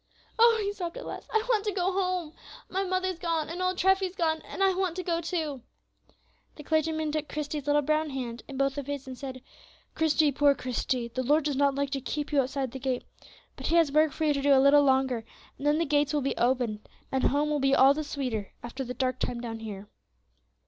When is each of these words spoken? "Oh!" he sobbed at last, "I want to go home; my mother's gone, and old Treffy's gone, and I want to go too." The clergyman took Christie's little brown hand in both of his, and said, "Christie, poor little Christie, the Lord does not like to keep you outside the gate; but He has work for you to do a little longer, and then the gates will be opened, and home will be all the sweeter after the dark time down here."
"Oh!" 0.39 0.57
he 0.63 0.73
sobbed 0.73 0.97
at 0.97 1.05
last, 1.05 1.29
"I 1.31 1.45
want 1.47 1.63
to 1.65 1.71
go 1.71 1.91
home; 1.91 2.33
my 2.67 2.83
mother's 2.83 3.19
gone, 3.19 3.49
and 3.49 3.61
old 3.61 3.77
Treffy's 3.77 4.15
gone, 4.15 4.41
and 4.41 4.63
I 4.63 4.73
want 4.73 4.95
to 4.95 5.03
go 5.03 5.21
too." 5.21 5.61
The 6.55 6.63
clergyman 6.63 7.11
took 7.11 7.29
Christie's 7.29 7.67
little 7.67 7.83
brown 7.83 8.09
hand 8.09 8.41
in 8.47 8.57
both 8.57 8.79
of 8.79 8.87
his, 8.87 9.05
and 9.05 9.15
said, 9.15 9.43
"Christie, 9.93 10.31
poor 10.31 10.53
little 10.55 10.61
Christie, 10.63 11.09
the 11.09 11.21
Lord 11.21 11.43
does 11.43 11.55
not 11.55 11.75
like 11.75 11.91
to 11.91 12.01
keep 12.01 12.31
you 12.31 12.41
outside 12.41 12.71
the 12.71 12.79
gate; 12.79 13.03
but 13.55 13.67
He 13.67 13.75
has 13.75 13.91
work 13.91 14.11
for 14.11 14.25
you 14.25 14.33
to 14.33 14.41
do 14.41 14.55
a 14.55 14.65
little 14.65 14.81
longer, 14.81 15.23
and 15.59 15.67
then 15.67 15.77
the 15.77 15.85
gates 15.85 16.15
will 16.15 16.21
be 16.21 16.35
opened, 16.35 16.89
and 17.11 17.25
home 17.25 17.51
will 17.51 17.59
be 17.59 17.75
all 17.75 17.93
the 17.93 18.03
sweeter 18.03 18.53
after 18.63 18.83
the 18.83 18.95
dark 18.95 19.19
time 19.19 19.39
down 19.39 19.59
here." 19.59 19.87